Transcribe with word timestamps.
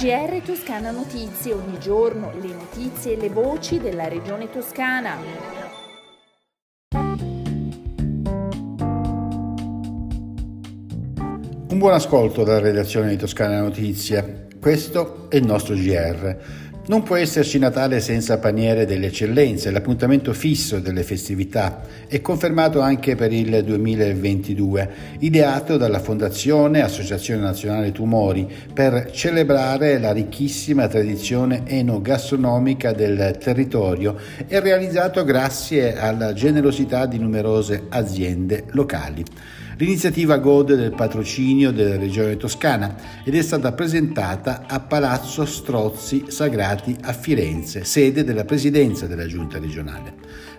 GR 0.00 0.40
Toscana 0.42 0.90
Notizie, 0.92 1.52
ogni 1.52 1.78
giorno 1.78 2.32
le 2.40 2.54
notizie 2.54 3.12
e 3.12 3.16
le 3.20 3.28
voci 3.28 3.78
della 3.78 4.08
regione 4.08 4.48
toscana. 4.48 5.14
Un 11.68 11.76
buon 11.76 11.92
ascolto 11.92 12.44
dalla 12.44 12.60
redazione 12.60 13.10
di 13.10 13.18
Toscana 13.18 13.60
Notizie. 13.60 14.46
Questo 14.58 15.28
è 15.28 15.36
il 15.36 15.44
nostro 15.44 15.74
GR. 15.74 16.69
Non 16.90 17.04
può 17.04 17.14
esserci 17.14 17.60
Natale 17.60 18.00
senza 18.00 18.38
paniere 18.38 18.84
delle 18.84 19.06
eccellenze, 19.06 19.70
l'appuntamento 19.70 20.32
fisso 20.32 20.80
delle 20.80 21.04
festività 21.04 21.82
è 22.08 22.20
confermato 22.20 22.80
anche 22.80 23.14
per 23.14 23.32
il 23.32 23.62
2022, 23.62 24.90
ideato 25.20 25.76
dalla 25.76 26.00
Fondazione 26.00 26.82
Associazione 26.82 27.42
Nazionale 27.42 27.92
Tumori 27.92 28.52
per 28.74 29.08
celebrare 29.12 30.00
la 30.00 30.10
ricchissima 30.10 30.88
tradizione 30.88 31.62
enogastronomica 31.64 32.92
del 32.92 33.36
territorio 33.38 34.16
e 34.48 34.58
realizzato 34.58 35.22
grazie 35.22 35.96
alla 35.96 36.32
generosità 36.32 37.06
di 37.06 37.20
numerose 37.20 37.84
aziende 37.88 38.64
locali. 38.70 39.24
L'iniziativa 39.80 40.36
gode 40.36 40.76
del 40.76 40.90
patrocinio 40.90 41.72
della 41.72 41.96
Regione 41.96 42.36
Toscana 42.36 42.94
ed 43.24 43.34
è 43.34 43.40
stata 43.40 43.72
presentata 43.72 44.66
a 44.68 44.78
Palazzo 44.78 45.46
Strozzi 45.46 46.26
Sagrati 46.28 46.94
a 47.00 47.14
Firenze, 47.14 47.84
sede 47.84 48.22
della 48.22 48.44
Presidenza 48.44 49.06
della 49.06 49.24
Giunta 49.24 49.58
regionale. 49.58 50.12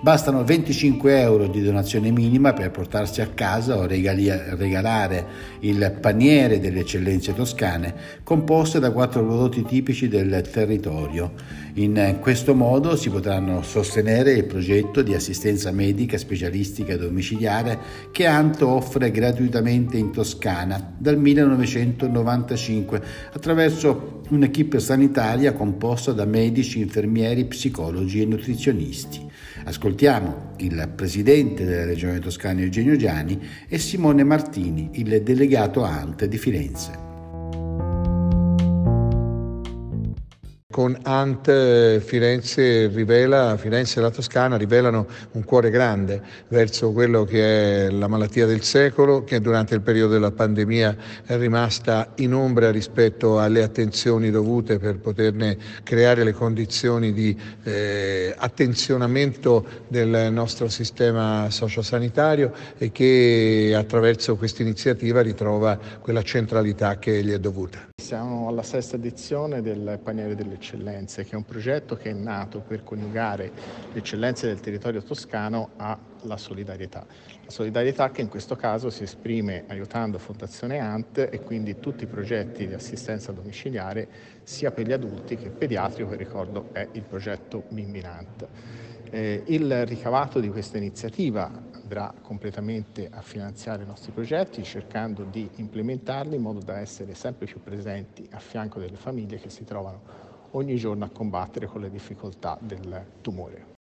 Bastano 0.00 0.44
25 0.44 1.20
euro 1.20 1.48
di 1.48 1.60
donazione 1.60 2.12
minima 2.12 2.52
per 2.52 2.70
portarsi 2.70 3.20
a 3.20 3.26
casa 3.34 3.76
o 3.76 3.86
regali- 3.86 4.30
regalare 4.30 5.26
il 5.60 5.98
paniere 6.00 6.60
delle 6.60 6.80
eccellenze 6.80 7.34
toscane, 7.34 7.92
composte 8.22 8.78
da 8.78 8.92
quattro 8.92 9.26
prodotti 9.26 9.64
tipici 9.64 10.06
del 10.06 10.48
territorio. 10.52 11.32
In 11.74 12.18
questo 12.20 12.54
modo 12.54 12.94
si 12.94 13.10
potranno 13.10 13.62
sostenere 13.62 14.34
il 14.34 14.44
progetto 14.44 15.02
di 15.02 15.14
assistenza 15.14 15.72
medica 15.72 16.16
specialistica 16.16 16.96
domiciliare 16.96 17.78
che 18.12 18.26
Anto 18.26 18.68
offre 18.68 19.07
gratuitamente 19.10 19.96
in 19.96 20.12
Toscana 20.12 20.94
dal 20.96 21.18
1995 21.18 23.02
attraverso 23.32 24.22
un'equipe 24.28 24.78
sanitaria 24.78 25.52
composta 25.52 26.12
da 26.12 26.24
medici, 26.24 26.80
infermieri, 26.80 27.44
psicologi 27.46 28.20
e 28.20 28.26
nutrizionisti. 28.26 29.26
Ascoltiamo 29.64 30.52
il 30.58 30.90
presidente 30.94 31.64
della 31.64 31.84
Regione 31.84 32.20
Toscana 32.20 32.60
Eugenio 32.60 32.96
Giani 32.96 33.40
e 33.68 33.78
Simone 33.78 34.24
Martini, 34.24 34.90
il 34.94 35.22
delegato 35.22 35.82
ANT 35.82 36.24
di 36.24 36.38
Firenze. 36.38 37.07
Con 40.78 40.96
Ant 41.02 41.98
Firenze, 41.98 42.86
rivela, 42.86 43.56
Firenze 43.56 43.98
e 43.98 44.02
la 44.02 44.10
Toscana 44.10 44.56
rivelano 44.56 45.08
un 45.32 45.42
cuore 45.42 45.70
grande 45.70 46.22
verso 46.46 46.92
quello 46.92 47.24
che 47.24 47.86
è 47.86 47.90
la 47.90 48.06
malattia 48.06 48.46
del 48.46 48.62
secolo, 48.62 49.24
che 49.24 49.40
durante 49.40 49.74
il 49.74 49.80
periodo 49.80 50.12
della 50.12 50.30
pandemia 50.30 50.96
è 51.26 51.36
rimasta 51.36 52.12
in 52.18 52.32
ombra 52.32 52.70
rispetto 52.70 53.40
alle 53.40 53.64
attenzioni 53.64 54.30
dovute 54.30 54.78
per 54.78 55.00
poterne 55.00 55.58
creare 55.82 56.22
le 56.22 56.32
condizioni 56.32 57.12
di 57.12 57.36
eh, 57.64 58.32
attenzionamento 58.38 59.66
del 59.88 60.28
nostro 60.30 60.68
sistema 60.68 61.50
sociosanitario 61.50 62.52
e 62.78 62.92
che 62.92 63.74
attraverso 63.76 64.36
questa 64.36 64.62
iniziativa 64.62 65.22
ritrova 65.22 65.76
quella 66.00 66.22
centralità 66.22 67.00
che 67.00 67.24
gli 67.24 67.32
è 67.32 67.40
dovuta. 67.40 67.87
Siamo 68.00 68.46
alla 68.46 68.62
sesta 68.62 68.94
edizione 68.94 69.60
del 69.60 69.98
Paniere 70.00 70.36
delle 70.36 70.54
Eccellenze, 70.54 71.24
che 71.24 71.32
è 71.32 71.34
un 71.34 71.44
progetto 71.44 71.96
che 71.96 72.10
è 72.10 72.12
nato 72.12 72.60
per 72.60 72.84
coniugare 72.84 73.50
le 73.92 73.98
eccellenze 73.98 74.46
del 74.46 74.60
territorio 74.60 75.02
toscano 75.02 75.70
alla 75.76 76.36
solidarietà. 76.36 77.04
La 77.44 77.50
solidarietà 77.50 78.12
che 78.12 78.20
in 78.20 78.28
questo 78.28 78.54
caso 78.54 78.88
si 78.88 79.02
esprime 79.02 79.64
aiutando 79.66 80.18
Fondazione 80.18 80.78
Ant 80.78 81.18
e 81.18 81.40
quindi 81.40 81.80
tutti 81.80 82.04
i 82.04 82.06
progetti 82.06 82.68
di 82.68 82.72
assistenza 82.72 83.32
domiciliare 83.32 84.08
sia 84.44 84.70
per 84.70 84.86
gli 84.86 84.92
adulti 84.92 85.36
che 85.36 85.50
pediatrico, 85.50 86.10
che 86.10 86.16
ricordo 86.16 86.68
è 86.72 86.86
il 86.92 87.02
progetto 87.02 87.64
Mimbinant. 87.70 88.46
Eh, 89.10 89.42
il 89.46 89.86
ricavato 89.86 90.38
di 90.38 90.48
questa 90.50 90.76
iniziativa 90.76 91.50
andrà 91.88 92.12
completamente 92.20 93.08
a 93.10 93.22
finanziare 93.22 93.82
i 93.82 93.86
nostri 93.86 94.12
progetti 94.12 94.62
cercando 94.62 95.24
di 95.24 95.48
implementarli 95.54 96.36
in 96.36 96.42
modo 96.42 96.60
da 96.60 96.78
essere 96.78 97.14
sempre 97.14 97.46
più 97.46 97.62
presenti 97.62 98.28
a 98.32 98.38
fianco 98.38 98.78
delle 98.78 98.96
famiglie 98.96 99.38
che 99.38 99.48
si 99.48 99.64
trovano 99.64 100.26
ogni 100.50 100.76
giorno 100.76 101.06
a 101.06 101.08
combattere 101.08 101.66
con 101.66 101.80
le 101.80 101.90
difficoltà 101.90 102.58
del 102.60 103.04
tumore. 103.22 103.77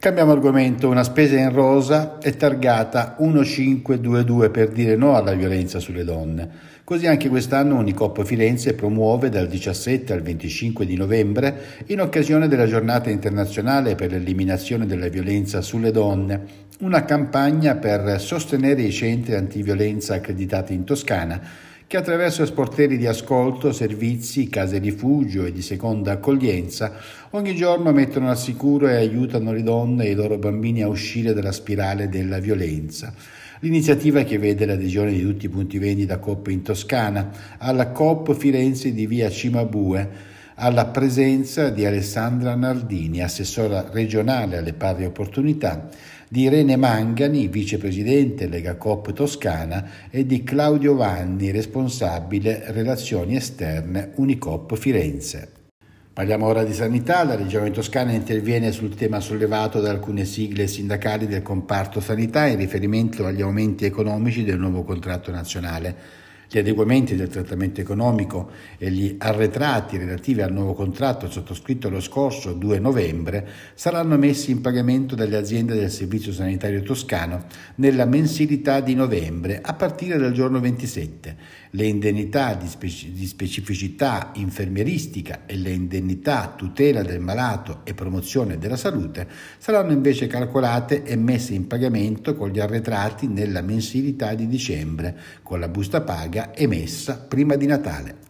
Cambiamo 0.00 0.32
argomento, 0.32 0.88
una 0.88 1.02
spesa 1.02 1.36
in 1.36 1.52
rosa 1.52 2.16
è 2.20 2.34
targata 2.34 3.16
1522 3.18 4.48
per 4.48 4.70
dire 4.70 4.96
no 4.96 5.14
alla 5.14 5.34
violenza 5.34 5.78
sulle 5.78 6.04
donne. 6.04 6.48
Così 6.84 7.06
anche 7.06 7.28
quest'anno 7.28 7.76
Unicop 7.76 8.24
Firenze 8.24 8.72
promuove 8.72 9.28
dal 9.28 9.46
17 9.46 10.14
al 10.14 10.22
25 10.22 10.86
di 10.86 10.96
novembre, 10.96 11.84
in 11.88 12.00
occasione 12.00 12.48
della 12.48 12.66
giornata 12.66 13.10
internazionale 13.10 13.94
per 13.94 14.10
l'eliminazione 14.10 14.86
della 14.86 15.08
violenza 15.08 15.60
sulle 15.60 15.90
donne, 15.90 16.44
una 16.78 17.04
campagna 17.04 17.74
per 17.74 18.18
sostenere 18.22 18.80
i 18.80 18.92
centri 18.92 19.34
antiviolenza 19.34 20.14
accreditati 20.14 20.72
in 20.72 20.84
Toscana 20.84 21.68
che 21.90 21.96
attraverso 21.96 22.46
sportelli 22.46 22.96
di 22.96 23.08
ascolto, 23.08 23.72
servizi, 23.72 24.48
case 24.48 24.78
rifugio 24.78 25.44
e 25.44 25.50
di 25.50 25.60
seconda 25.60 26.12
accoglienza 26.12 26.92
ogni 27.30 27.52
giorno 27.56 27.90
mettono 27.90 28.30
al 28.30 28.38
sicuro 28.38 28.86
e 28.86 28.94
aiutano 28.94 29.52
le 29.52 29.64
donne 29.64 30.04
e 30.04 30.10
i 30.12 30.14
loro 30.14 30.38
bambini 30.38 30.82
a 30.82 30.88
uscire 30.88 31.32
dalla 31.34 31.50
spirale 31.50 32.08
della 32.08 32.38
violenza. 32.38 33.12
L'iniziativa 33.58 34.22
che 34.22 34.38
vede 34.38 34.66
l'adesione 34.66 35.10
di 35.10 35.20
tutti 35.20 35.46
i 35.46 35.48
punti 35.48 35.78
vendita 35.78 36.20
Coop 36.20 36.46
in 36.46 36.62
Toscana, 36.62 37.28
alla 37.58 37.88
Coop 37.88 38.36
Firenze 38.36 38.92
di 38.92 39.08
via 39.08 39.28
Cimabue, 39.28 40.28
alla 40.54 40.86
presenza 40.86 41.70
di 41.70 41.84
Alessandra 41.84 42.54
Nardini, 42.54 43.20
assessora 43.20 43.84
regionale 43.90 44.58
alle 44.58 44.74
pari 44.74 45.04
opportunità, 45.06 45.88
di 46.32 46.42
Irene 46.42 46.76
Mangani, 46.76 47.48
vicepresidente 47.48 48.46
Lega 48.46 48.76
Coop 48.76 49.12
Toscana, 49.12 49.84
e 50.10 50.24
di 50.26 50.44
Claudio 50.44 50.94
Vanni, 50.94 51.50
responsabile 51.50 52.62
relazioni 52.68 53.34
esterne 53.34 54.12
Unicop 54.14 54.76
Firenze. 54.76 55.48
Parliamo 56.12 56.46
ora 56.46 56.62
di 56.62 56.72
sanità. 56.72 57.24
La 57.24 57.34
Regione 57.34 57.72
Toscana 57.72 58.12
interviene 58.12 58.70
sul 58.70 58.94
tema 58.94 59.18
sollevato 59.18 59.80
da 59.80 59.90
alcune 59.90 60.24
sigle 60.24 60.68
sindacali 60.68 61.26
del 61.26 61.42
comparto 61.42 61.98
sanità 61.98 62.46
in 62.46 62.58
riferimento 62.58 63.26
agli 63.26 63.42
aumenti 63.42 63.84
economici 63.84 64.44
del 64.44 64.60
nuovo 64.60 64.84
contratto 64.84 65.32
nazionale. 65.32 65.96
Gli 66.52 66.58
adeguamenti 66.58 67.14
del 67.14 67.28
trattamento 67.28 67.80
economico 67.80 68.50
e 68.76 68.90
gli 68.90 69.14
arretrati 69.18 69.96
relativi 69.96 70.42
al 70.42 70.52
nuovo 70.52 70.74
contratto 70.74 71.30
sottoscritto 71.30 71.88
lo 71.88 72.00
scorso 72.00 72.54
2 72.54 72.80
novembre 72.80 73.48
saranno 73.74 74.18
messi 74.18 74.50
in 74.50 74.60
pagamento 74.60 75.14
dalle 75.14 75.36
aziende 75.36 75.76
del 75.76 75.92
Servizio 75.92 76.32
Sanitario 76.32 76.82
Toscano 76.82 77.44
nella 77.76 78.04
mensilità 78.04 78.80
di 78.80 78.96
novembre 78.96 79.60
a 79.62 79.74
partire 79.74 80.18
dal 80.18 80.32
giorno 80.32 80.58
27. 80.58 81.36
Le 81.72 81.86
indennità 81.86 82.54
di, 82.54 82.66
speci- 82.66 83.12
di 83.12 83.26
specificità 83.26 84.32
infermieristica 84.34 85.42
e 85.46 85.56
le 85.56 85.70
indennità 85.70 86.52
tutela 86.56 87.02
del 87.02 87.20
malato 87.20 87.82
e 87.84 87.94
promozione 87.94 88.58
della 88.58 88.76
salute 88.76 89.28
saranno 89.58 89.92
invece 89.92 90.26
calcolate 90.26 91.04
e 91.04 91.14
messe 91.14 91.54
in 91.54 91.68
pagamento 91.68 92.34
con 92.34 92.48
gli 92.48 92.58
arretrati 92.58 93.28
nella 93.28 93.60
mensilità 93.60 94.34
di 94.34 94.48
dicembre, 94.48 95.16
con 95.44 95.60
la 95.60 95.68
busta 95.68 96.00
paga 96.00 96.56
emessa 96.56 97.18
prima 97.18 97.54
di 97.54 97.66
Natale. 97.66 98.28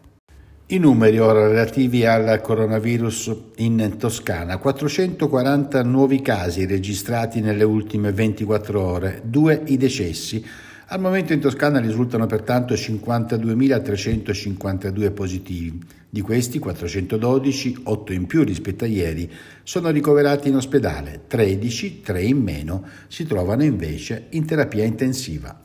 I 0.67 0.79
numeri 0.79 1.19
ora 1.19 1.49
relativi 1.49 2.05
al 2.05 2.41
coronavirus 2.43 3.37
in 3.57 3.97
Toscana, 3.99 4.59
440 4.59 5.83
nuovi 5.83 6.21
casi 6.21 6.67
registrati 6.67 7.41
nelle 7.41 7.65
ultime 7.65 8.13
24 8.13 8.81
ore, 8.81 9.23
due 9.25 9.63
i 9.65 9.77
decessi. 9.77 10.45
Al 10.93 10.99
momento 10.99 11.33
in 11.33 11.39
Toscana 11.39 11.79
risultano 11.79 12.27
pertanto 12.27 12.75
52.352 12.75 15.13
positivi. 15.13 15.79
Di 16.11 16.21
questi 16.21 16.59
412, 16.59 17.83
8 17.85 18.13
in 18.13 18.27
più 18.27 18.43
rispetto 18.43 18.83
a 18.83 18.89
ieri, 18.89 19.31
sono 19.63 19.91
ricoverati 19.91 20.49
in 20.49 20.57
ospedale, 20.57 21.27
13, 21.29 22.01
3 22.01 22.23
in 22.23 22.43
meno, 22.43 22.85
si 23.07 23.25
trovano 23.25 23.63
invece 23.63 24.27
in 24.31 24.45
terapia 24.45 24.83
intensiva. 24.83 25.57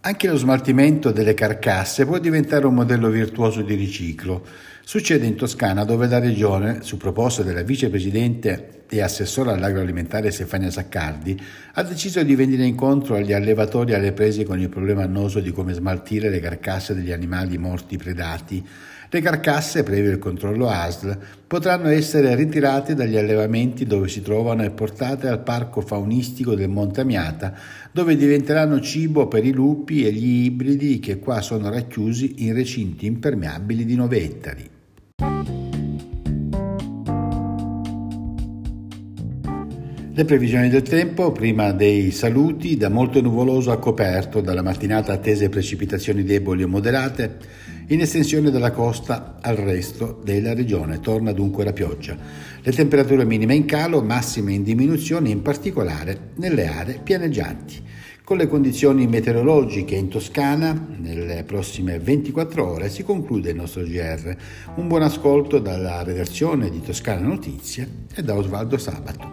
Anche 0.00 0.28
lo 0.28 0.38
smaltimento 0.38 1.12
delle 1.12 1.34
carcasse 1.34 2.06
può 2.06 2.18
diventare 2.18 2.64
un 2.64 2.72
modello 2.72 3.10
virtuoso 3.10 3.60
di 3.60 3.74
riciclo. 3.74 4.46
Succede 4.92 5.24
in 5.24 5.36
Toscana 5.36 5.84
dove 5.84 6.06
la 6.06 6.18
regione, 6.18 6.82
su 6.82 6.98
proposta 6.98 7.42
della 7.42 7.62
vicepresidente 7.62 8.82
e 8.90 9.00
assessore 9.00 9.50
all'agroalimentare 9.50 10.30
Stefania 10.30 10.70
Saccardi, 10.70 11.40
ha 11.72 11.82
deciso 11.82 12.22
di 12.22 12.34
venire 12.34 12.66
incontro 12.66 13.14
agli 13.14 13.32
allevatori 13.32 13.94
alle 13.94 14.12
prese 14.12 14.44
con 14.44 14.60
il 14.60 14.68
problema 14.68 15.04
annoso 15.04 15.40
di 15.40 15.50
come 15.50 15.72
smaltire 15.72 16.28
le 16.28 16.40
carcasse 16.40 16.94
degli 16.94 17.10
animali 17.10 17.56
morti 17.56 17.96
predati. 17.96 18.62
Le 19.08 19.20
carcasse, 19.22 19.82
previo 19.82 20.10
il 20.10 20.18
controllo 20.18 20.68
ASL, 20.68 21.18
potranno 21.46 21.88
essere 21.88 22.34
ritirate 22.34 22.94
dagli 22.94 23.16
allevamenti 23.16 23.86
dove 23.86 24.08
si 24.08 24.20
trovano 24.20 24.62
e 24.62 24.72
portate 24.72 25.26
al 25.26 25.40
parco 25.40 25.80
faunistico 25.80 26.54
del 26.54 26.68
Monte 26.68 27.00
Amiata, 27.00 27.54
dove 27.90 28.14
diventeranno 28.14 28.78
cibo 28.78 29.26
per 29.26 29.46
i 29.46 29.52
lupi 29.52 30.06
e 30.06 30.12
gli 30.12 30.44
ibridi 30.44 30.98
che 30.98 31.18
qua 31.18 31.40
sono 31.40 31.70
racchiusi 31.70 32.44
in 32.44 32.52
recinti 32.52 33.06
impermeabili 33.06 33.86
di 33.86 33.94
9 33.94 34.22
ettari. 34.22 34.80
Le 40.14 40.26
previsioni 40.26 40.68
del 40.68 40.82
tempo, 40.82 41.32
prima 41.32 41.72
dei 41.72 42.10
saluti, 42.10 42.76
da 42.76 42.90
molto 42.90 43.22
nuvoloso 43.22 43.70
a 43.70 43.78
coperto, 43.78 44.42
dalla 44.42 44.60
mattinata 44.60 45.14
attese 45.14 45.48
precipitazioni 45.48 46.22
deboli 46.22 46.62
o 46.62 46.68
moderate, 46.68 47.38
in 47.86 48.00
estensione 48.00 48.50
dalla 48.50 48.72
costa 48.72 49.38
al 49.40 49.56
resto 49.56 50.20
della 50.22 50.52
regione. 50.52 51.00
Torna 51.00 51.32
dunque 51.32 51.64
la 51.64 51.72
pioggia. 51.72 52.14
Le 52.60 52.72
temperature 52.72 53.24
minime 53.24 53.54
in 53.54 53.64
calo, 53.64 54.02
massime 54.02 54.52
in 54.52 54.62
diminuzione, 54.62 55.30
in 55.30 55.40
particolare 55.40 56.32
nelle 56.36 56.66
aree 56.66 57.00
pianeggianti. 57.02 57.82
Con 58.32 58.40
le 58.40 58.48
condizioni 58.48 59.06
meteorologiche 59.06 59.94
in 59.94 60.08
Toscana, 60.08 60.72
nelle 60.72 61.44
prossime 61.44 61.98
24 61.98 62.66
ore 62.66 62.88
si 62.88 63.02
conclude 63.02 63.50
il 63.50 63.56
nostro 63.56 63.82
GR. 63.82 64.34
Un 64.76 64.88
buon 64.88 65.02
ascolto 65.02 65.58
dalla 65.58 66.02
redazione 66.02 66.70
di 66.70 66.80
Toscana 66.80 67.26
Notizie 67.26 68.06
e 68.14 68.22
da 68.22 68.34
Osvaldo 68.34 68.78
Sabato. 68.78 69.28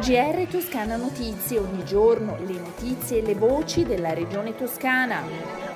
GR 0.00 0.46
Toscana 0.50 0.96
Notizie, 0.96 1.58
ogni 1.58 1.84
giorno 1.84 2.38
le 2.46 2.58
notizie 2.58 3.18
e 3.18 3.22
le 3.26 3.34
voci 3.34 3.84
della 3.84 4.14
regione 4.14 4.54
toscana. 4.54 5.67